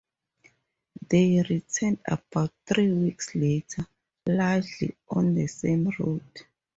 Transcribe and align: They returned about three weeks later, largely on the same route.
They 1.11 1.43
returned 1.47 1.99
about 2.07 2.51
three 2.65 2.91
weeks 2.91 3.35
later, 3.35 3.85
largely 4.25 4.95
on 5.11 5.35
the 5.35 5.45
same 5.45 5.89
route. 5.99 6.47